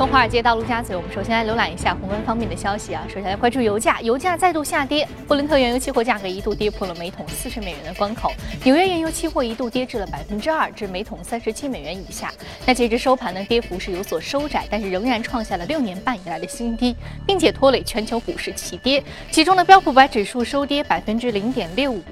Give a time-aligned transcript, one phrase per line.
[0.00, 3.04] 从华尔街到陆家嘴，我们首先来浏览一下宏观方面的消息啊。
[3.06, 8.32] 首先来关注油价，油价再度下跌，布伦特原油期货价格一度跌破了每桶四十美元的关口，
[8.64, 12.32] 纽约原油期货一度跌至了百分之二，至每桶三十七美元以下。
[12.64, 16.96] 那截至收盘呢，跌幅是有所收窄，但是仍然创下了六年半以来的新低，
[17.26, 19.04] 并且拖累全球股市齐跌。
[19.30, 22.02] 其中的标普百指数收跌百分之零点六五。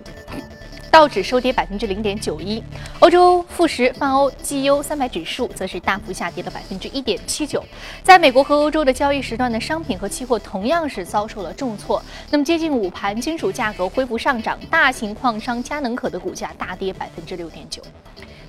[0.91, 2.63] 道指收跌百分之零点九一，
[3.01, 7.63] 欧洲富时泛欧绩优三百指数则是大幅下跌了百分之一点七九。
[8.03, 12.03] 在美国和欧洲的交易时段的商品和期货同样是遭受了重挫。
[12.31, 17.83] 那么接近午盘，金属价格恢复上涨，大型矿商佳能可的股价大跌百分之六点九。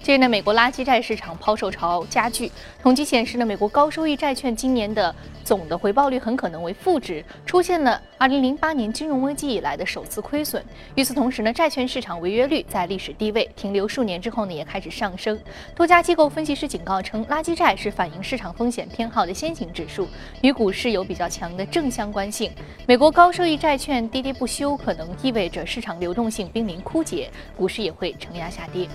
[0.10, 2.52] 近日呢，美国垃圾债市场抛售潮加剧。
[2.82, 5.14] 统计显示呢，美国高收益债券今年的
[5.44, 10.66] 总的回报率很可能为负值，出现了2008年金融危机以来的首次亏损。
[10.96, 15.40] 与此同时呢，债券市场违约率在历史低位停留数年之后呢，也开始上升。
[15.76, 20.08] 多家机构分析师警告称，垃圾债是反映市场风险偏好的先行指数，
[20.42, 22.52] 与股市有比较强的正相关性。
[22.88, 28.90] 美国高收益债券跌跌不休，可能意味着市场流动性濒临枯竭，股市也会承压下跌。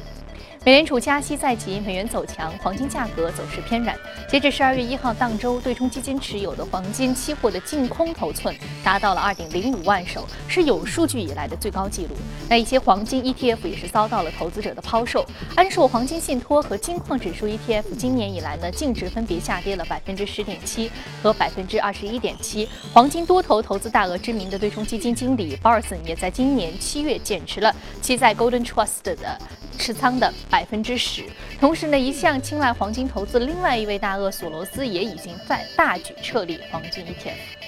[0.64, 3.94] 美联储加息在即，美元走强，黄金价格走势偏软。
[4.26, 12.16] 截至十二月一号当周，对冲基金持有的黄金期货的净空头寸达到了二点零五万手，是有数据以来的最高纪录。
[12.48, 15.22] 那一些黄金 ETF 也是遭到了投资者的抛售。
[15.54, 20.90] 安硕黄金信托和金矿指数 ETF 今年以来呢，净值分别下跌了百分之十点七
[21.22, 22.66] 和百分之二十一点七。
[22.90, 29.38] 黄金多头投资大额知名的对冲基金经理 Barson 也在今年七月减持了其在 Golden Trust 的。
[29.76, 31.24] 持仓的百分之十，
[31.58, 37.63] 同时呢，一向青睐黄金投资另外一位大鳄索罗斯也已经在大举撤离黄金 ETF。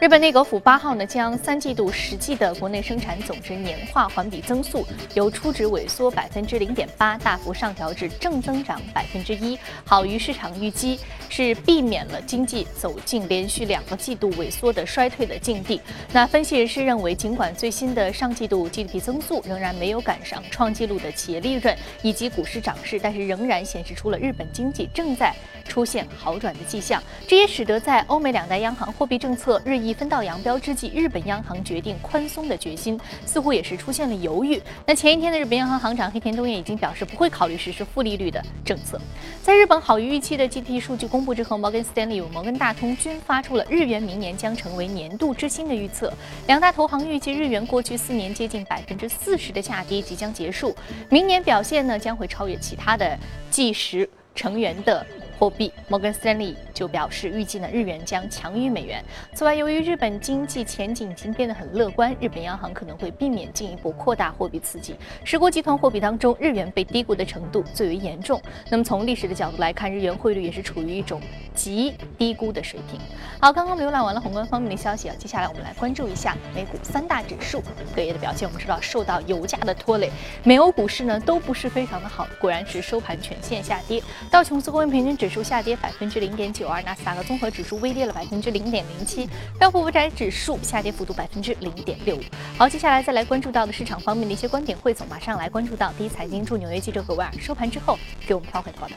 [0.00, 15.80] 日本内阁府八号呢，将三季度实际的国内生产总值年化环比增速由初值萎缩百分之零点八大幅上调至正增长百分之一，好于市场预期，是避免了经济走进连续两个季度萎缩的衰退的境地。
[16.12, 25.34] 那分析人士认为，尽管最新的上季度 GDP 增速仍然没有赶上创纪录的企业利润以及股市涨势，但是仍然显示出了日本经济正在
[25.66, 27.02] 出现好转的迹象。
[27.26, 34.60] 这也使得在欧美两大央行货币政策日益分道扬镳之际，日本央行决定宽松的决心似乎也是出现了犹豫。
[34.86, 39.00] 那前一天的日本央行行长黑田东彦已经表示不会考虑实施负利率的政策。
[39.42, 46.12] 在日本好于预期的 GDP 数据公布之后，摩根斯丹利与摩根大通均发出了日元明年将成为年度之星的预测。
[46.46, 50.74] 两大投行预计日元过去四年接近百分之四十的下跌即将结束，
[51.08, 53.18] 明年表现呢将会超越其他的
[53.50, 55.06] 计时成员的。
[55.38, 59.02] 货币，摩根斯坦利就表示，预计呢日元将强于美元。
[59.34, 64.96] 此外，由于日本经济前景已经变得很乐观，日本央行可能会避免进一步扩大货币刺激。
[65.22, 68.40] 十国集团货币当中，日元被低估的程度最为严重。
[68.68, 71.20] 那么从历史的角度来看，日元汇率也是处于一种
[71.54, 73.00] 极低估的水平。
[73.40, 77.62] 好，刚刚浏览完了宏观方面的消息啊，接下来我们来关注一下美股三大指数
[77.94, 78.48] 隔夜的表现。
[78.48, 80.10] 我们知道，受到油价的拖累，
[80.42, 84.02] 美欧股市呢都不是非常的好，果然是收盘全线下跌。
[84.30, 89.28] 道琼斯工业平均指指数下跌百分之零点九二，纳斯达克综合指数微跌了百分之零点零七，
[89.58, 92.20] 标普五百指数下跌幅度百分之零点六五。
[92.56, 98.94] 好，接下来再来关注到的市场方面的一些观点汇总，马上来关注到第一财经驻纽约记者葛维尔收盘之后给我们发回的报道。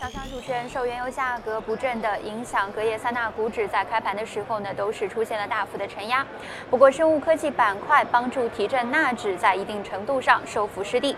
[0.00, 6.24] 小强主持人受原油价格不振的影响，隔夜三大股指在开盘的时候呢，都是出现了大幅的承压。
[6.68, 11.16] 不过，生物科技板块帮助提振纳指，在一定程度上收复失地。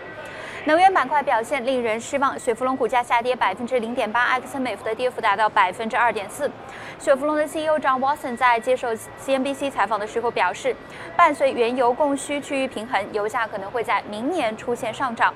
[0.67, 6.51] 能源板块表现令人失望，雪佛龙股价下跌百分之零点八，埃克森美孚的跌幅达到百分之二点四。
[6.99, 10.75] 雪佛龙的 CEO John Watson 在接受 CNBC 采访的时候表示，
[11.15, 15.33] 伴随原油供需趋于平衡，油价可能会在明年出现上涨。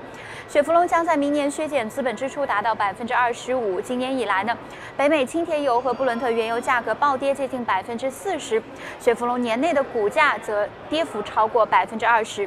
[0.50, 3.80] 雪佛龙将在明年削减资本支出达到百分之二十五。
[3.80, 4.54] 今年以来呢，
[4.98, 8.62] 北美轻铁油和布伦特原油价格暴跌接近百分之四十，
[9.00, 12.46] 雪佛龙年内的股价则跌幅超过百分之二十。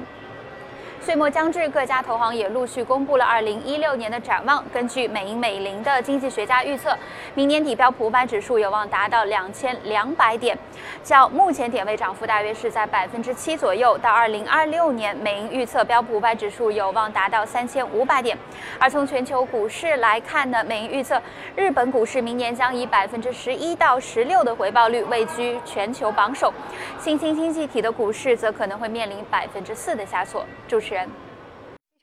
[1.05, 4.66] 岁末将至，各家投行也陆续公布了2016年的展望。
[4.73, 6.97] 根据美银美林的经济学家预测，
[7.35, 10.57] 明年底标普五百指数有望达到2200点，
[11.03, 13.95] 较目前点位涨幅大约是在百分之七左右。
[14.00, 18.35] 到2026年，美银预测标普五百指数有望达到3500点。
[18.80, 21.21] 而从全球股市来看呢，美银预测
[21.56, 26.51] 日本股市明年将以百分之十一到十六的回报率位居全球榜首，
[26.97, 30.44] 新兴经济体的股市则可能会面临百分之四的下挫。
[30.68, 30.94] 主持。
[30.95, 31.25] 选。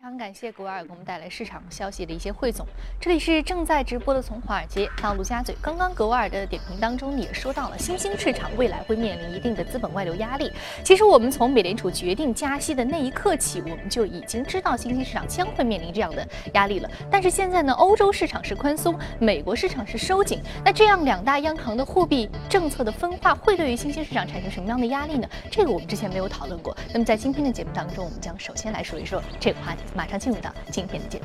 [0.03, 2.67] 非常感谢格瓦尔给我们带来市场消息的一些汇总。
[3.01, 5.55] 这里是正在直播的从华尔街到陆家嘴。
[5.63, 10.51] 刚刚格瓦尔的点评当中也说到了，新兴市场未来会面临一定的资本外流压力。
[10.83, 16.91] 其实我们从美联储决定加息的那一刻起，我们就已经知道新兴市场将会面临这样的压力了。
[17.09, 20.43] 但是现在呢，欧洲市场是宽松，美国市场是收紧。
[20.65, 25.29] 那这样两大央行的货币政策的分化，会对于新兴市场产生什么样的压力呢？
[25.49, 26.77] 这个我们之前没有讨论过。
[26.93, 29.83] 那么在今天的节目当中，我们将首先来说一说这个话题。
[29.95, 31.25] 马上进入到今天的节目。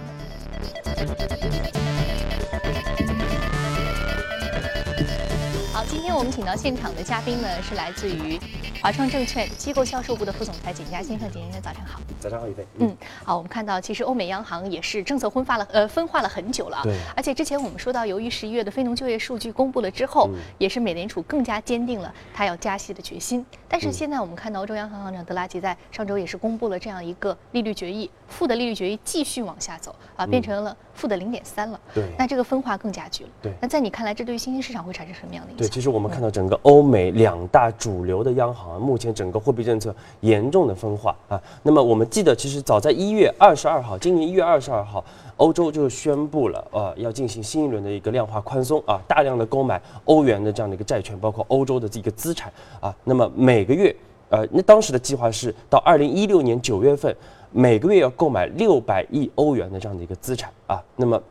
[5.74, 8.40] 好，今天我们请到现场的嘉宾呢，是来自于
[8.82, 11.30] 华创证券机构销售部的副总裁简佳先生。
[11.32, 12.00] 简先生，早上好。
[12.20, 12.66] 早上好，宇飞。
[12.80, 16.82] 嗯，好，我们看到其实欧美央行也是政策分化了，呃，分化了很久了。
[16.84, 16.98] 对。
[17.16, 20.28] 而且之前我们说到，由于十一月的非农就业数据公布了之后，
[20.58, 23.46] 也是美联储更加坚定了它要加息的决心。
[23.68, 31.80] 但是现在我们看到，欧洲央行行长德拉吉在上周也是公布了这样一个利率决议，负的利率决议继续往下走啊，变成了负的零点三了。
[31.94, 32.04] 对。
[32.18, 33.30] 那这个分化更加剧了。
[33.42, 33.54] 对。
[33.62, 35.66] 那在你看来，这对于新兴市场会产生什么样的影响？
[35.66, 41.42] 对，其实我们看到整个欧美两大主流的央行，目前整个货币政策严重的分化啊。
[41.64, 45.04] 那么我们记得，其实早在一月二十二号，今年一月二十二号，
[45.38, 52.94] 欧洲就宣布了，呃，要进行新一轮的一个量化宽松啊，大量的购买欧元的这样的一个债券，包括欧洲的这个资产啊。
[53.04, 53.96] 那么每个月，
[54.30, 57.16] 呃，那当时的计划是到二零一六年九月份，
[57.52, 60.84] 每个月要购买六百亿欧元的这样的一个资产啊。
[60.96, 61.22] 那么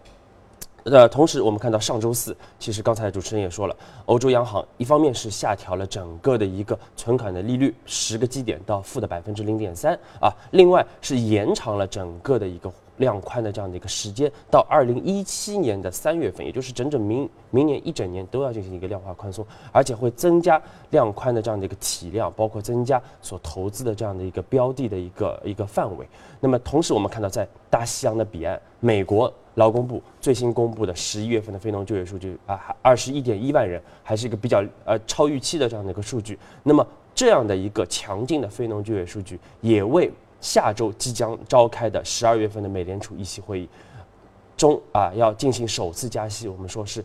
[0.84, 20.60] 呃，同时我们看到上周四，其实刚才主持人也说了，欧洲央行一方面是下调了整个的一个存款的利率十个基点到负的百分之零点三啊，另外是延长了整个的一个量宽的这样的一个时间到二零一七年的三月份，也就是整整明明年一整年都要进行一个量化宽松，而且会增加
[20.90, 26.06] 量宽的这样的一个体量，包括增加所投资的这样的一个标的的一个一个范围。
[26.40, 29.32] 那么同时我们看到在大西洋的彼岸，美国。
[29.56, 36.38] 劳工部最新公布的十一月份的非农就业数据啊，二十一点一万人，还是一个比较呃超预期的这样的一个数据。
[36.62, 43.68] 那么这样的一个强劲的非农就业数据，也为下周即将召开的十二月份的美联储议息会议
[44.56, 47.04] 中啊要进行首次加息，我们说是，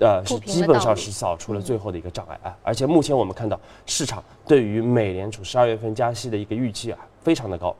[0.00, 2.56] 呃是基本上是扫除了最后的一个障碍啊。
[2.62, 7.74] 而且目前我们看到市场对于美联储十二月份加息的一个预期啊非常的高，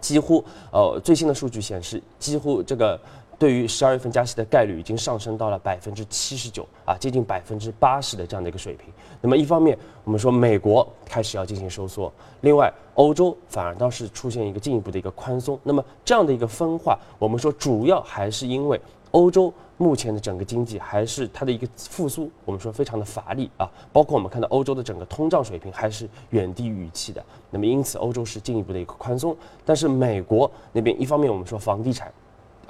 [0.00, 3.00] 几乎呃最新的数据显示，几乎这个。
[3.40, 8.92] 对于十二月份加息的概率已经上升到了百分之七十九啊，接近百分之八十的这样的一个水平。
[9.18, 15.58] 那么一方面，我们说美国开始要进行收缩，另外欧洲反而倒是出现一个进一步的一个宽松。
[15.62, 18.78] 那么这样的一个分化，我们说主要还是因为
[19.12, 23.66] 欧洲目前的整个经济还是它的一个复苏，我们说非常的乏力啊。
[23.90, 27.24] 包括我们看到欧洲的整个通胀水平还是远低于预期的。
[27.50, 29.34] 那么因此欧洲是进一步的一个宽松，
[29.64, 32.12] 但是美国那边一方面我们说房地产。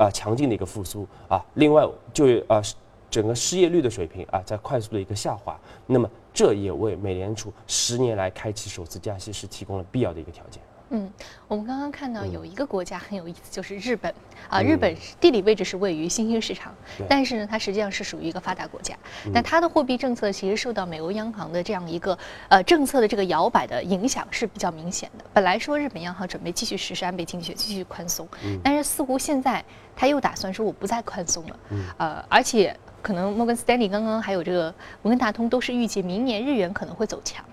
[0.01, 2.63] 啊，强劲的一个复苏啊，另外就业啊，
[3.11, 10.63] 整个失业率的水平啊，在快速的一个下滑，那么这也为美联储十年来开启首次加息是提供了必要的一个条件。
[10.91, 11.11] 嗯，
[11.47, 14.13] 我们刚刚看到有一个国家很有意思，就是日本
[14.49, 14.61] 啊。
[14.61, 16.75] 日本地理位置是位于新兴市场，
[17.09, 18.95] 但是呢，它实际上是属于一个发达国家。
[19.33, 25.25] 那它的货币政策其实受到美欧央行的这样一个呃政策的这个摇摆的影响是比较明显的。
[25.33, 28.27] 本来说日本央行准备继续实施安倍经济学，继续宽松，
[28.63, 29.65] 但是似乎现在
[29.95, 31.57] 他又打算说我不再宽松了。
[31.99, 37.45] 呃，而且可能摩根斯丹利刚刚还有这个摩根大通都是预计明年日元可能会走强。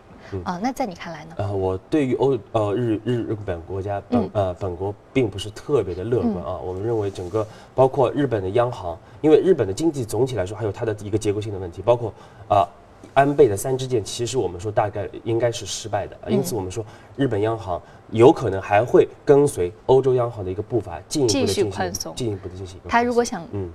[0.44, 1.36] 啊，那在你看来呢？
[1.38, 6.58] 呃，我对于欧呃日日日本国家本呃本国并不是特别的乐观啊。
[6.58, 12.14] 我们认为整个包括日本的央行，因为日本的经济总体来说还有它的一个结构性的问题，包括
[12.50, 12.68] 啊
[13.14, 17.82] 安倍的三支箭，其实我们说大概应该是失败的，因此我们说日本央行
[18.12, 22.80] 有可能还会跟随欧洲央行的一个步伐，进一步的进行宽松，进一步的进行。
[22.88, 23.70] 他如果想嗯。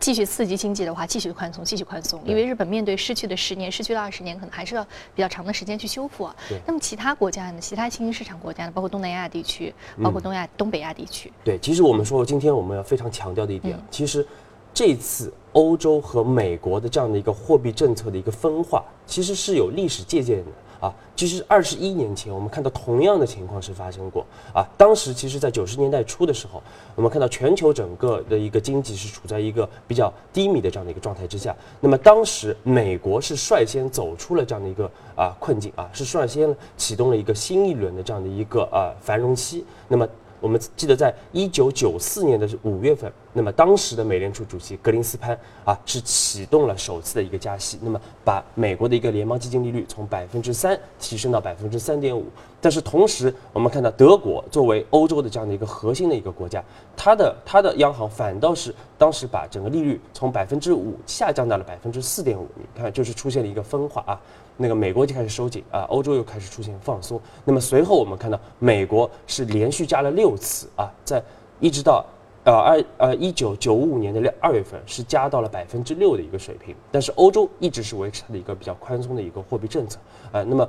[0.00, 4.84] 继续刺激经济的话，继续宽松，继续宽松，因为日本面对失去的十年、失去的二十年，可能还是要
[5.14, 6.36] 比较长的时间去修复啊。
[6.66, 7.58] 那么其他国家呢？
[7.60, 8.72] 其他新兴市场国家呢？
[8.72, 11.32] 包括东南亚地区，包括东亚、东北亚地区。
[11.42, 14.26] 对，其实我们说今天我们要非常强调的一点，其实
[14.74, 20.50] 这次欧洲和美国的这样的一个货币政策的一个分化，其实是有历史借鉴的。
[20.84, 24.68] 啊，其实二十一年前，我们看到同样的情况是发生过啊。
[24.76, 26.62] 当时其实，在九十年代初的时候，
[26.94, 31.56] 我们看到全球整个的一个经济是处在一个比较低迷的这样的一个状态之下。
[31.80, 39.64] 那么当时美国是率先走出了这样的一个啊困境啊，是率先启动了一个新一轮的这样的一个啊繁荣期。
[39.88, 40.06] 那么
[40.44, 45.34] 我们记得，在一九九四年的是五月份，那么当时的美联储主席格林斯潘
[45.64, 52.26] 啊是启动了首次的一个加息，那么把美国的一个联邦基金利率从百分之三提升到百分之三点五。
[52.60, 56.62] 但是同时，我们看到德国作为欧洲的这样的一个核心的一个国家，
[56.94, 62.46] 它的它的央行反倒是当时把整个利率从百分之五下降到了百分之四点五。
[62.54, 64.20] 你看，就是出现了一个分化啊。
[64.56, 67.20] 那个美国就开始收紧啊，欧洲又开始出现放松。
[67.44, 71.22] 那么随后我们看到美国是连续加了六次啊，在
[71.60, 72.04] 一直到。
[72.46, 79.98] 呃，二呃，一九九五年的二月份是加到了百分之六的一个水平，但是欧洲一直是维持它的一个比较宽松的一个货币政策
[80.30, 80.42] 啊。
[80.42, 80.68] 那么，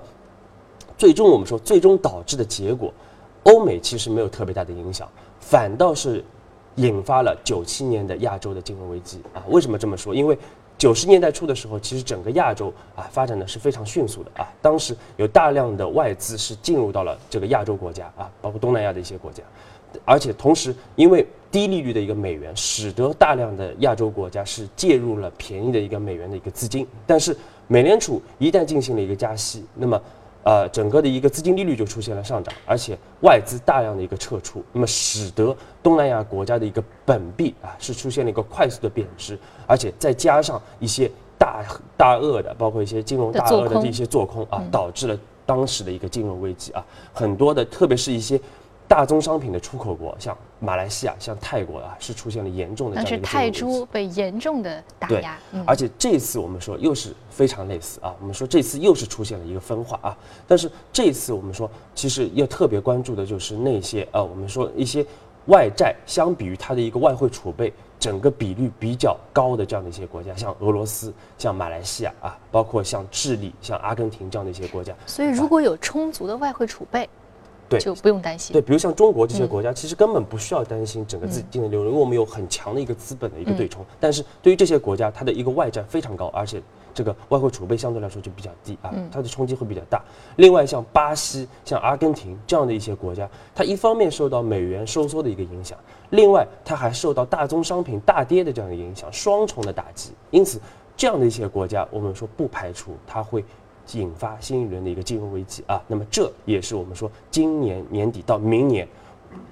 [0.98, 2.94] 最终我们说，最终导致的结果，
[3.44, 5.06] 欧美其实没有特别大的影响，
[5.42, 6.24] 反倒是
[6.76, 9.44] 引发了九七年的亚洲的金融危机啊。
[9.50, 10.16] 为什么这么说？
[10.16, 10.38] 因为
[10.78, 19.42] 九十年代初的时候，其实整个亚洲啊发展的是非常迅速的啊，当时有大量的外资是进入到了这个亚洲国家啊，包括东南亚的一些国家。
[20.04, 26.86] 而且同时，因为低利率的一个美元，使得大量的亚洲国家是介入了便宜的一个美元的一个资金。
[27.08, 27.36] 但是，
[27.68, 30.02] 美联储一旦进行了一个加息，那么，
[30.46, 41.66] 呃，整个的一个资金利率就出现了上涨，而且外资大量的一个撤出，那么使得东南亚国家的一个本币啊是出现了一个快速的贬值，而且再加上一些大
[41.98, 48.40] 大鳄的，包括一些金融大鳄的这些做空啊，导致了当时的一个金融危机啊，很多的，特别是一些。
[48.88, 55.38] 大宗商品的出口国，像马来西亚、像泰国啊，是出现了严重的这样一个泰铢被严重的打压。
[55.66, 60.18] 而且这次我们说又是非常类似啊，我们说这次又是出现了一个分化啊。
[60.48, 65.04] 但是这次我们说，其实要特别关注的就是那些呃，我们说一些
[65.48, 74.94] 外债相比于它的一个外汇储备整个比率比较高的这样的一些国家，像俄罗斯、像马来西亚啊，包括像智利、像阿根廷这样的一些国家。
[75.08, 77.10] 所以如果有充足的外汇储备。
[77.68, 78.54] 对，就不用担心。
[78.54, 83.84] 对，比如像中国这些国家，其实根本不需要担心整个资金的流入，因为我们有很强的一个资本的一个对冲。
[84.00, 86.62] 但是对于这些国家，它的一个外债非常高，而且
[86.94, 90.02] 这个外汇储备相对来说就比较低啊，它的冲击会比较大。
[90.36, 95.78] 另外，像巴西、像阿根廷这样的一些国家，它一方面受到美元收缩的一个影响，
[96.12, 100.12] 另外它还受到大宗商品大跌的这样的影响，双重的打击。
[100.30, 100.60] 因此，
[100.96, 103.44] 这样的一些国家，我们说不排除它会。
[103.94, 108.88] 引发新一轮的一个金融危机啊，那么这也是我们说今年年底到明年，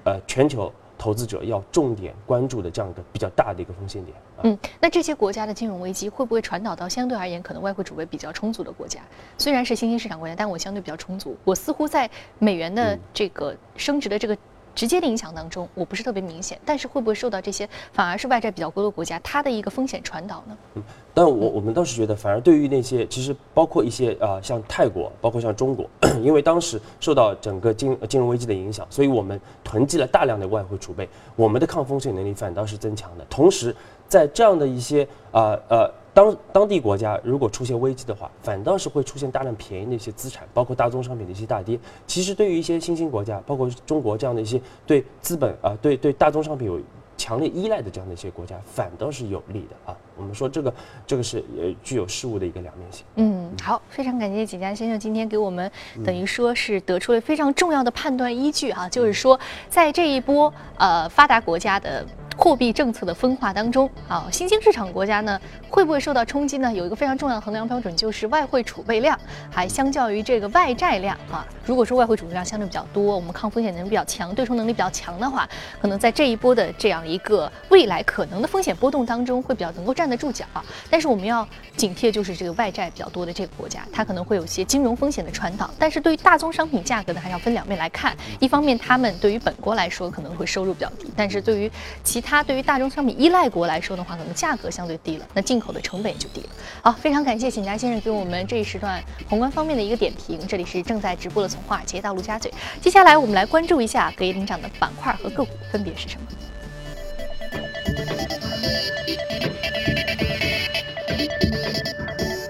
[0.04, 4.16] 呃，全球投资者要重点关注的这样一个比较大的一个风险点。
[4.42, 9.00] 嗯，那这些国家的金融危机会不会传导到相对而言可能外汇储备比较充足的国家？
[9.38, 14.36] 虽然是新兴市场国家，但我相对比较充足，我似乎在美元的这个升值的这个。
[14.74, 20.56] 直接的影响当中，我不是特别明显，但是会不会受到这些反而是外债比较多的国家它的一个风险传导呢？
[20.74, 20.82] 嗯，
[21.14, 25.88] 但我我们倒是觉得，反而对于那些其实包括一些啊，像泰国，包括像中国，
[26.22, 33.24] 因为当时受到整个金金融危机的影响，所以我们囤积了大量的外汇储备，我们的抗风险能力反倒是增强的。
[33.30, 33.74] 同时，
[34.08, 35.90] 在这样的一些啊呃。
[36.14, 41.78] 当当地国家如果出现危机的话，反倒是会出现大量便宜的一些资产，包括大宗商品的一些大跌。
[42.06, 46.80] 其实对于一些新兴国家，包括中国这样的一些对资本啊、对对大宗商品有
[47.16, 49.96] 强烈依赖的这样的一些国家，反倒是有利的啊。
[50.16, 50.72] 我们说这个
[51.04, 53.04] 这个是呃具有事物的一个两面性。
[53.16, 55.68] 嗯，好，非常感谢景佳先生今天给我们
[56.04, 62.06] 等于说是得出了非常重要的判断依据啊，就是说在这一波呃发达国家的。
[62.36, 66.72] 货币政策的分化当中，啊，新兴市场国家呢会不会受到冲击呢？
[66.72, 69.18] 有一个非常重要的衡量标准，就是外汇储备量，
[69.50, 71.46] 还相较于这个外债量啊。
[71.64, 75.48] 如果说外汇储备量相对比较多，我们抗风险能力比较强，对冲能力比较强的话，
[75.80, 80.44] 可能在这一波的这样一个未来可能的风险波动当中，会比较能够站得住脚。
[80.90, 85.70] 但是我们要警惕，就是这个外债比较多的这个国家，它可能会有些金融风险的传导。
[85.78, 88.14] 但是对于大宗商品价格呢，还是要分两面来看。
[88.40, 91.70] 一方面，他们对于本国来说可能会收入比较低，但是对于
[92.02, 96.48] 其它对于大宗商品依赖国来说的话，可能价格相对低了，那进口的成本也就低了。
[96.82, 100.40] 好，非常感谢景佳先生给我们这一时段宏观方面的一个点评。
[100.48, 106.26] 这里是正在直播的从华尔街到陆家嘴，接下来我们来关注一下隔夜领涨的板块和个股分别是什么。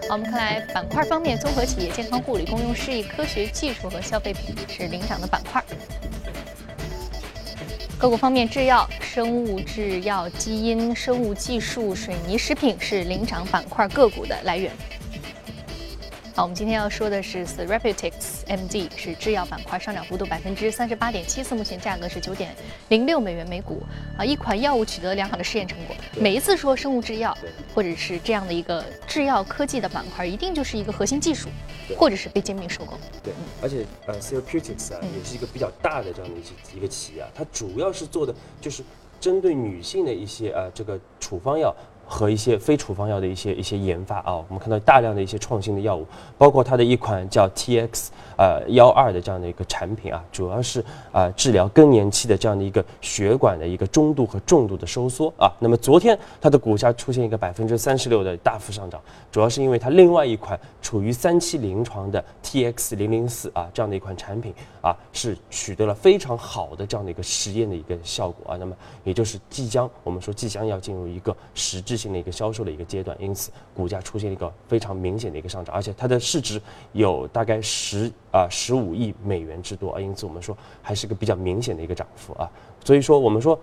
[0.09, 5.63] 好，我们看来板块方面，综合企业、健康护理、公用事业、科学技术和消费品是领涨的板块。
[8.05, 14.71] 个股方面，制药、生物制药、基因、生物技术、水泥、食品是领涨板块个股的来源。
[16.37, 22.53] 好，我们今天要说的是 Therapeutics MD，是制药板块上涨幅度百分之三十八点七四，目前价格是九点
[22.89, 23.81] 零六美元每股。
[24.19, 25.95] 啊，一款药物取得了良好的试验成果。
[26.19, 27.39] 每一次说生物制药，
[27.73, 31.49] 或者是这样的一个制药科技的板块，一定就是一个核心技术，
[31.97, 32.99] 或者是被兼并收购。
[33.23, 38.83] 对，而且呃，Therapeutics 啊，也是一个比较大的这样的一些一个企业啊，它主要是做的就是。
[39.21, 41.75] 针对女性的一些呃这个处方药。
[42.07, 46.07] 和一些非处方药的一些一些研发啊，我们看到大量的一些创新的药物，
[46.37, 55.51] 包括它的一款叫 TX 呃幺二的这样的一个产品啊，主要是啊治疗更年期的这样的一个血管的一个中度和重度的收缩啊。
[55.59, 59.01] 那么昨天它的股价出现一个百分之三十六的大幅上涨，
[59.33, 64.53] 主要是因为它另外一款处于三期临床的 TX 零零四啊这样的一款产品
[64.85, 68.57] 啊是取得了非常好的这样的一个实验的一个效果啊。
[68.59, 71.95] 那么也就是即将我们说即将要进入一个实质。
[71.95, 76.61] 性的一个销售的一个阶段，因此股价出现一个非常明显的一个上涨，而且它的市值
[76.93, 82.51] 有大概十啊十五亿美元之多啊，因此我们说还是个比较明显的一个涨幅啊。
[82.85, 83.59] 所以说我们说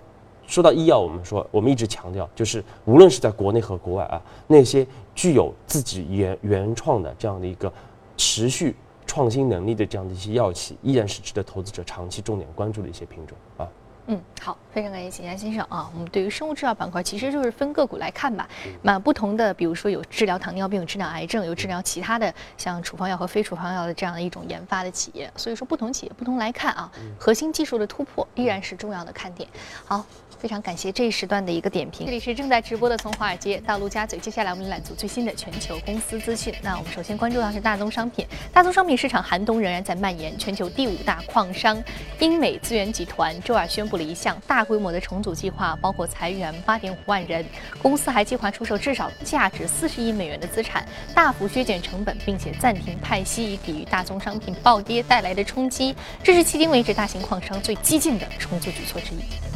[0.48, 7.72] 说到医药，我们说我们一直强调，就是无论是在国内和国外啊，那些具有自己原原创的这样的一个
[8.16, 8.76] 持续
[9.14, 13.68] 创新能力的这样的一些药企，依然是值得投资者长期重点关注的一些品种啊。
[14.12, 15.90] 嗯，好，非常感谢秦家先生啊。
[15.94, 18.46] 我们对于生物制药板块，其实就是分个股来看吧。
[18.82, 26.92] 那不同的，比如说有治疗糖尿病、有治疗癌症、有治疗其他的像处方药和非处方药的这样的一种研发的企业，所以说不同企业不同来看啊。
[27.18, 29.48] 核心技术的突破依然是重要的看点。
[29.86, 30.06] 好。
[30.42, 32.04] 非常感谢这一时段的一个点评。
[32.08, 36.52] 这里是正在直播的从华尔街到陆家嘴，接下来我们来组最新的全球公司资讯。
[36.64, 40.36] 那我们首先关注到是大宗商品，大宗商品市场寒冬仍然在蔓延。
[40.40, 41.80] 全球第五大矿商
[42.18, 47.46] 英美资源集团周二宣布一项大规模的重组计划，包括裁员八点五万人。
[47.82, 55.96] 公司还计划出售至少价值四十亿美元的资产，大幅削减成本，并且暂停派息，以抵御大宗商品暴跌带来的冲击。
[56.24, 59.51] 这是迄今为止大型矿商最激进的重组举措之一。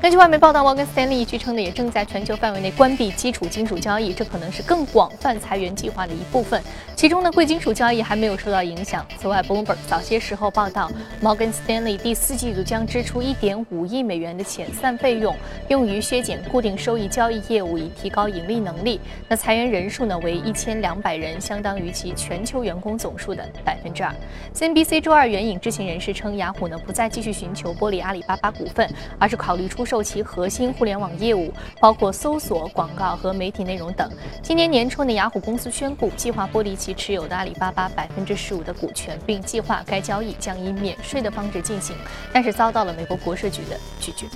[0.00, 6.58] 根据外媒报道，摩根斯坦利据称呢，也正在全球范围内关闭基础金属交易，这可能是更广泛裁员计划的一部分。
[6.96, 9.04] 其中呢，贵金属交易还没有受到影响。
[9.18, 10.90] 此外，Bloomberg 早些时候报道，
[11.20, 15.36] 摩根斯坦利第四季度将支出1.5亿美元的遣散费用，
[15.68, 18.98] 用于削减固定收益交易业务，以提高盈利能力。
[19.28, 24.14] 那裁员人数呢为1200人，相当于其全球员工总数的百分之二。
[24.54, 29.84] CNBC 周二援引知情人士称，雅虎呢不再继续寻求剥离阿里巴巴股份，而是考虑出。
[29.90, 34.08] 售其核心互联网业务，包括搜索、广告和媒体内容等。
[34.40, 41.96] 今年年初呢，雅虎公司宣布计划剥离其持有的阿里巴巴百分之十五的股权，并计划该交易将以免税的方式进行，
[42.32, 44.28] 但是遭到了美国国税局的拒绝。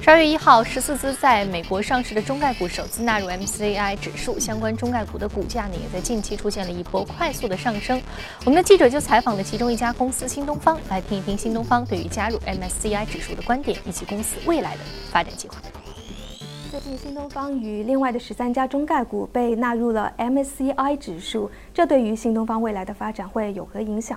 [0.00, 8.00] 十二月一号，十四只在美国上市的中概股首次纳入 MCI 指数，相关中概股的股价呢，也在近期出现了一波快速的上升。
[8.44, 14.80] 我们的记者就采访了其中一家公司新东方，来听一听新东方对于加入 MSCI 指数的观点，以及公司未来的。
[15.10, 15.56] 发展计划。
[16.70, 24.16] 最近，新东方与另外的十三家中概股被纳入了 MSCI 指数，这对于新东方未来的发展会有何影响？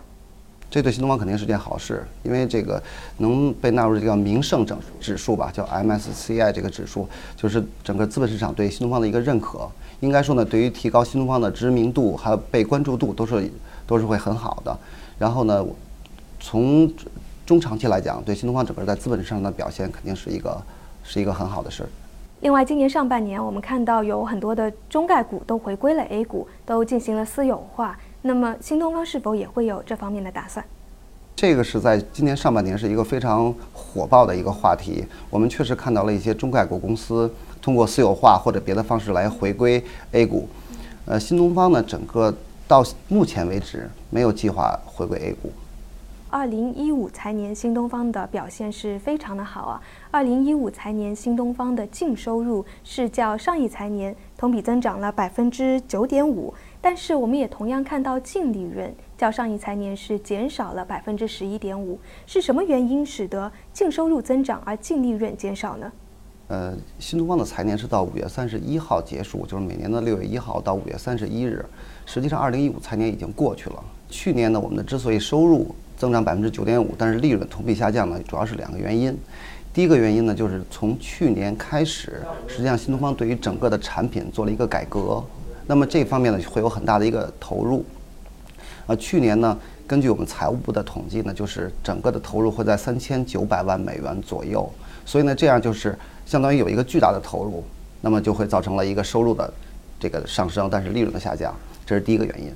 [0.69, 2.81] 这对新东方肯定是件好事，因为这个
[3.17, 9.69] 能被纳入这个名胜整指数吧，叫 MSCI 这个指数，就是整个资本市场对新东方的一个认可。
[9.99, 13.51] 应该说呢，对于提高新东方的知名度还有被关注度，都是
[13.85, 14.77] 都是会很好的。
[15.17, 15.65] 然后呢，
[16.39, 16.91] 从
[17.45, 20.61] 中长期来讲，对新东方整个在资本市场的表现肯定是一个。
[21.05, 21.89] 是一个很好的事儿。
[22.39, 27.99] 另外，今年上半年我们看到有很多的中概股都回归了 A 股，都进行了私有化。
[28.21, 30.65] 那么，新东方是否也会有这方面的打算？
[31.35, 35.03] 这个是在今年上半年是一个非常火爆的一个话题。
[35.29, 37.29] 我们确实看到了一些中概股公司
[37.61, 40.47] 通过私有化或者别的方式来回归 A 股。
[41.03, 42.33] 呃，新东方呢，整个
[42.65, 45.51] 到目前为止没有计划回归 A 股。
[46.33, 49.79] 二零一五财年，新东方的表现是非常的好啊。
[50.09, 61.99] 二零一五财年，新东方的净收入是较上一财年同比增长了百分之九点五，但是我们也同样看到净利润较上一财年是减少了百分之十一点五。
[62.25, 65.91] 是什么原因使得净收入增长而净利润减少呢？
[66.47, 71.63] 呃，新东方的财年是到五月三十一号结束，就是每年的六月一号到五月三十一日。
[72.07, 73.83] 实际上，二零一五财年已经过去了。
[74.09, 79.17] 去年呢，我们的之所以收入增长百分之九点五，但是利润同比下降呢，主要是两个原因。
[79.73, 85.23] 第一个原因呢，就是从去年开始，实际上新东方对于整个的产品做了一个改革，
[85.65, 87.85] 那么这方面呢会有很大的一个投入。
[88.85, 94.69] 啊，去年呢，根据我们财务部的统计呢，就是整个的投入会在三千九百万美元左右，
[95.05, 97.63] 所以呢，这样就是相当于有一个巨大的投入，
[98.01, 99.53] 那么就会造成了一个收入的
[100.01, 102.51] 这个上升，但是利润的下降，这是第一个原因。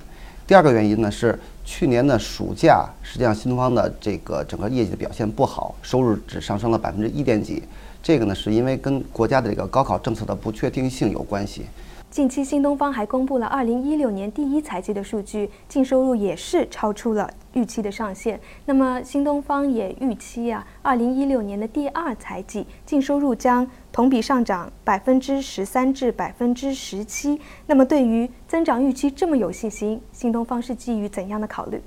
[0.48, 7.62] 第二个原因呢是去年的暑假，实际上新东方的这个整个业绩的表现不好，收入只上升了百分之一点几。
[8.02, 11.66] 这个呢是因为跟国家的这个高考政策的不确定性有关系。
[12.10, 18.40] 近期新东方还公布了二零一六年第一财季的数据，净收入也是超出了预期的上限。
[18.66, 27.40] 那么新东方也预期啊，二零一六年的第二财季净收入将同比上涨百分之十三至百分之十七。
[27.68, 31.80] 那么对于增长预期这么有信心，新东方是基于怎样的考虑？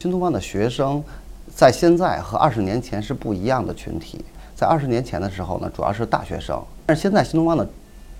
[0.00, 1.02] 新东方的学生
[1.54, 4.22] 在现在和二十年前是不一样的群体。
[4.54, 7.66] 在二十年前的时候呢，主要是大学生，但是现在新东方的。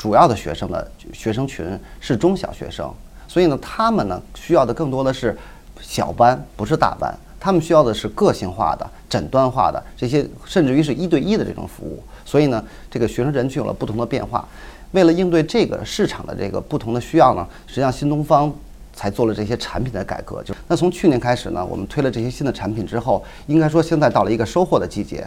[0.04, 1.64] 主要的学生的学生群
[1.98, 2.92] 是中小学生，
[3.26, 5.34] 所以呢，他们呢需要的更多的是
[5.80, 7.10] 小班，不是大班。
[7.40, 12.02] 他们需要的是个性化的、诊断化的这些，甚至于是一对一的这种服务。
[12.22, 14.46] 所以呢，这个学生人群有了不同的变化。
[14.92, 18.52] 为了应对这个市场的这个不同的需要呢，实际上新东方
[18.92, 20.42] 才做了这些产品的改革。
[20.42, 25.26] 就那从去年开始呢，我们推了这些新的产品之后，应该说现在到了一个收获的季节。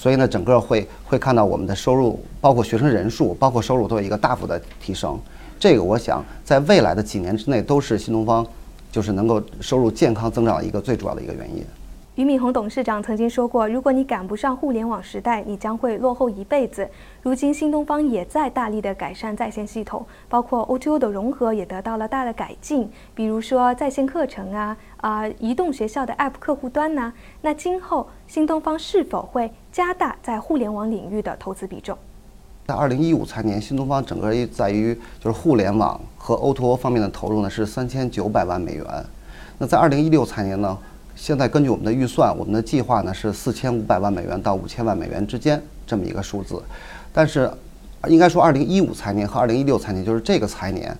[0.00, 5.20] 所以呢，整个会会看到我们的收入，包括学生人数，包括收入都有一个大幅的提升。
[5.58, 8.46] 这个我想在未来的几年之内，都是新东方
[8.90, 11.62] 就是能够收入健康增长的一个最主要的一个原因。
[12.20, 16.86] 俞敏洪董事长曾经说过：“如果你赶不上互联网时代，你将会落后一辈子。”
[17.24, 27.10] 如今，新东方也在大力的改善在线系统，包括 O2O 的融合也得到了大的改进，比如说在线课程啊啊，移动学校的 App 客户端呢。
[27.40, 31.96] 那今后新东方是否会加大在互联网领域的投资比重？
[32.66, 38.84] 在二零一五财年，新东方整个在于就是互联网和 O2O 方面的投入呢是三千九百万美元。
[39.56, 40.76] 那在二零一六财年呢？
[41.20, 46.60] 现在根据我们的预算，我们的计划呢是四千五百万美元到五千万美元之间这么一个数字。
[47.12, 47.48] 但是，
[48.08, 50.96] 应该说，二零一五财年和二零一六财年就是这个财年，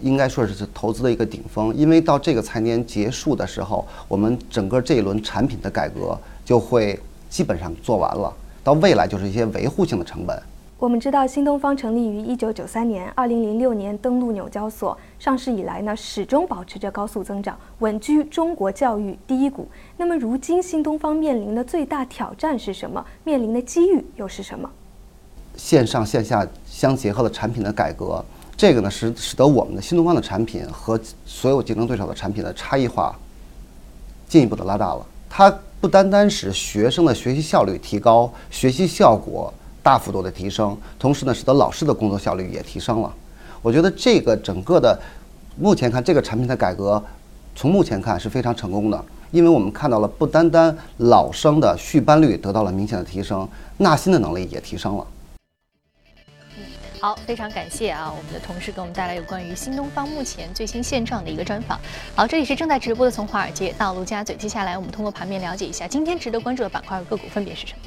[0.00, 1.72] 应该说是投资的一个顶峰。
[1.76, 10.42] 因为到这个财年结束的时候，我们整个这一轮产品的改革就会基本上做完了，到未来就是一些维护性的成本。
[10.78, 19.66] 我们知道，新东方成立于一九九三年，二零零六年登陆纽交所，上市以来呢，始终保持着高速增长，稳居中国教育第一股。
[19.96, 23.04] 那么，如今新东方面临的最大挑战是什么？
[23.24, 24.70] 面临的机遇又是什么？
[25.56, 28.24] 线上线下相结合的产品的改革，
[28.56, 33.12] 这个呢，使使得我们的新东方的产品和所有竞争对手的产品的差异化
[34.28, 35.04] 进一步的拉大了。
[35.28, 39.52] 它不单单使学生的学习效率提高，学习效果。
[39.88, 43.10] 大幅度的提升，同时呢，使得老师的工作效率也提升了。
[43.62, 45.00] 我觉得这个整个的，
[45.56, 47.02] 目前看这个产品的改革，
[47.56, 53.48] 从目前看是非常成功的，因为我们看到了不单单老生的续班率得到了明显的提升，
[53.78, 55.06] 纳新的能力也提升了。
[56.58, 56.64] 嗯，
[57.00, 61.80] 好，非常感谢啊，我们的同事给我们带来有关于新东方目前最新现状的一个专访。
[62.14, 67.78] 好，这里是正在直播的从华尔街到陆家嘴，接下来我们通过盘面了解一下今天值得关注的板块和个股分别是什么。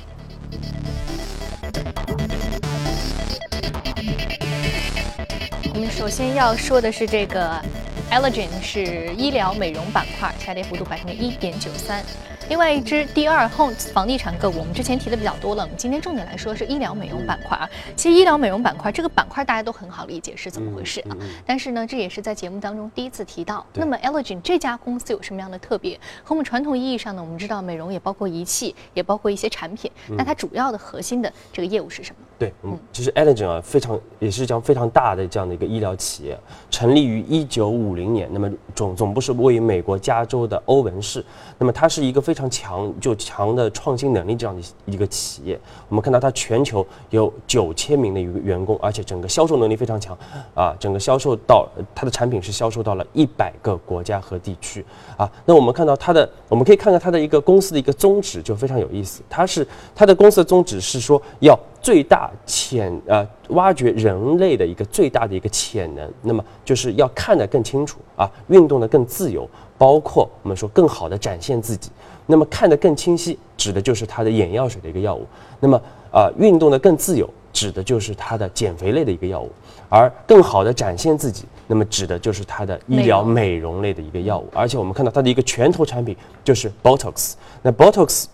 [5.73, 7.61] 我们首先要说的是这个
[8.09, 12.03] e l l e g e n 是医疗美容板块，下跌幅度百分之一点九三。
[12.51, 15.63] 另外一只第二 Homes 房地产个股，我们之前提的比较多了。
[15.63, 17.65] 我们今天重点来说是医疗美容板块啊。
[17.95, 21.15] 其实医疗美容板块这个板块大家都很好理解是怎么回事啊。
[21.45, 23.65] 但是呢，这也是在节目当中第一次提到。
[23.75, 25.95] 那么 e l l e g e n 这家公司有什么样的特别？
[26.25, 29.89] 和我们传统意义上呢，我们知道美容也包括仪器，也包括一些产品。
[30.09, 32.17] 那它主要的核心的这个业务是什么？
[32.37, 36.37] 对，嗯，其实 e l l e g e n 啊，非常也是一家非常大的这样的一个医疗企业，
[36.69, 41.23] 成立于一九五零年，那么总总部是位于美国加州的欧文市。
[41.57, 45.59] 那么它是一个非常常强就强的创新能力这样的一个企业。
[45.87, 50.17] 我们看到它全球有九千名的一个员工，而且整个销售能力非常强，
[50.55, 54.83] 啊，整个销售到它的产品是销售到了一百个国家和地区，
[55.15, 69.47] 啊，那我们看到它的，我们可以看看它的一个公司的一个宗旨就非常有意思，它是它的公司的宗旨是说要最大潜呃挖掘人类的一个最大的一个潜能，那么就是要看得更清楚啊，运动的更自由。
[69.77, 71.89] 包括我们说更好的展现自己，
[72.25, 75.27] 那么看得更清晰，指的就是它的眼药水的一个药物。
[75.59, 75.81] 那么
[76.11, 79.51] 啊，运动的更自由，指的就是它的减肥类的一个药物。
[79.89, 84.47] 而更好的展现自己，那么指的就是它的医疗美容类的一个药物。
[84.53, 87.33] 而且我们看到它的一个拳头产品就是 Botox。
[87.61, 88.25] 那 Botox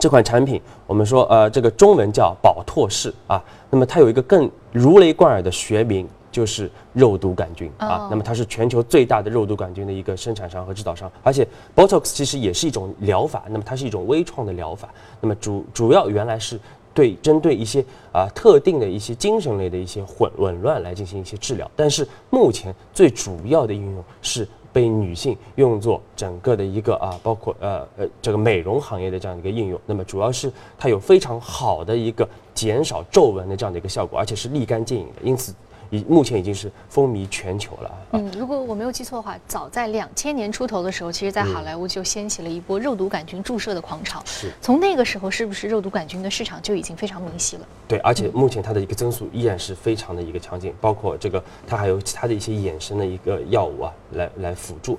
[0.00, 3.42] 这款产品，我们说呃，这个中文叫宝拓氏啊。
[3.68, 6.08] 那么它有一个更如雷贯耳的学名。
[6.32, 14.88] 就是肉毒杆菌啊，那么它是全球最大的肉毒杆菌的一个生产商和制造商，而且 Botox 其实也是一种疗法，那么它是一种微创的疗法，
[15.20, 16.58] 那么主主要原来是
[16.94, 35.54] 对针对一些啊特定的一些精神类的一些混紊乱来进行一些治疗，但是目前最主要的应用是被女性用作整个的一个啊，包括呃呃这个美容行业的这样一个应用，那么主要是它有非常好的一个减少皱纹的这样的一个效果，而且是立竿见影的，因此。
[35.92, 37.90] 已目前已经是风靡全球了。
[38.12, 44.22] 嗯，如果我没有记错的话，早在两千年出头的时候，其实在好莱坞就掀起了一波肉毒杆菌注射的狂潮。
[44.24, 47.66] 是，从那个时候，是不是肉毒杆菌的市场就已经非常明晰了？
[47.86, 54.98] 对，而且目前它的一个增速依然是非常的一个强劲，包括这个它还有其他的一些衍生的一个药物啊，来来辅助。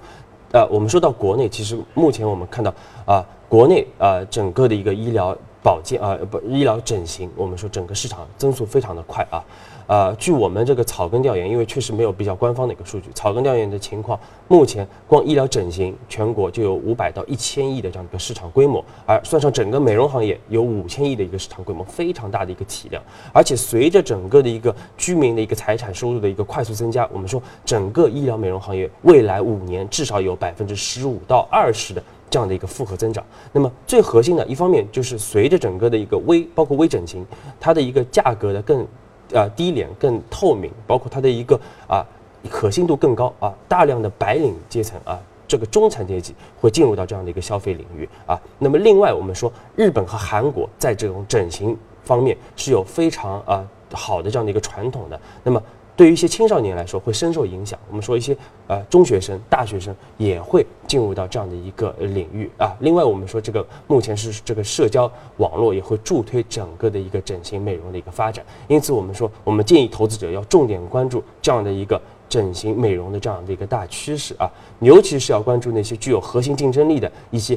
[0.51, 2.71] 呃，我们说到国内，其实目前我们看到
[3.07, 9.43] 啊，国内啊整个的一个医疗保健啊不医疗整形，我们说整个市场增速非常的快啊。
[9.85, 14.17] 呃，据我们这个草根调研，因为确实没有比较官方的一个数据，草根调研的情况，
[14.47, 23.03] 目前光医疗整形全国就有五百到一千亿的这样一个市场规模，而算上整个美容行业有五千亿的一个市场规模，非常大的一个体量。
[23.33, 33.23] 而且随着整个的一个居民的一个财产收入的一个快速增加，我们说整个医疗美容行业未来五年至少有百分之十五到二十的这样的一个复合增长。
[33.51, 37.25] 那么最核心的一方面就是随着整个的一个微包括微整形，
[37.59, 38.87] 它的一个价格的更。
[39.33, 42.05] 啊，低廉更透明，包括它的一个啊
[42.49, 48.39] 可信度更高啊，大量的白领阶层啊，这个中产阶级会进入到这样的一个消费领域啊。
[48.59, 55.19] 那么另外，我们说日本和韩国在这种整形方面是有非常啊好的这样的一个传统的。
[55.43, 55.61] 那么
[55.95, 57.77] 对于一些青少年来说，会深受影响。
[57.87, 58.35] 我们说一些
[58.67, 62.75] 呃中学生、大学生也会进入到这样的一个领域啊。
[62.79, 68.43] 另外，我们说这个目前是这个社交网络也会助推整个的一个整形美容的一个发展。
[68.67, 77.55] 因此，我们说我们建议投资者要重点关注这样的一个整形美容的这样的一个大趋势啊，尤其是要关注那些具有核心竞争力的一些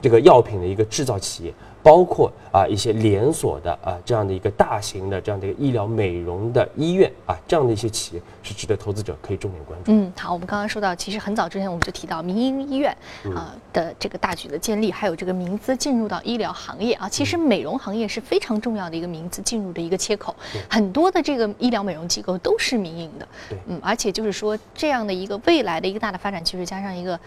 [0.00, 1.52] 这个药品的一个制造企业。
[1.84, 9.92] 包括啊一些连锁的啊这样的一个大型的这样的一个医疗美容的医院啊这样的一些企业是值得投资者可以重点关注。
[9.92, 12.96] 嗯，好，我们刚刚说到，其实很早之前我们就提到民营医院
[13.36, 20.34] 啊的这个大举的建立，还有这个民资进入到医疗行业啊，其实美容行业是非常重要的一个民资进入的一个切口，
[20.70, 23.28] 很多的这个医疗美容机构都是民营的。
[23.50, 27.20] 对，嗯，而且就是说这样的一个未来的一个大的发展趋势，加上一个。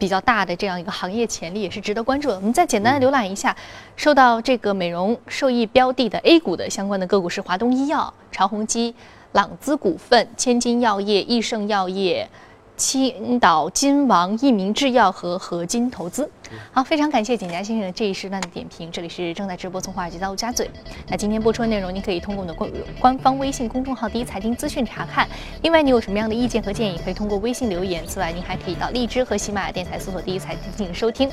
[0.00, 2.36] 比较大的这样一个行业潜力也是值得关注的。
[2.36, 3.54] 我们再简单的浏览一下，
[3.94, 8.94] 受到这个美容受益标的的 A 股的相关的个股是华东医药、长虹基、
[9.32, 12.26] 朗姿股份、千金药业、益盛药业。
[12.80, 16.28] 青岛金王、益民制药和合金投资，
[16.72, 18.90] 好，非常感谢景佳先生的这一时段的点评。
[18.90, 20.70] 这里是正在直播从华尔街到陆家嘴。
[21.06, 25.28] 那今天播出的内容，您可以通过我们的官官方微信公众号“第一财经资讯”查看。
[25.60, 28.02] 另外，你有什么样的意见和建议，可以通过微信留言。
[28.06, 31.30] 此外，您还可以到荔枝和喜马拉雅电台搜索“第一财经”进行收听。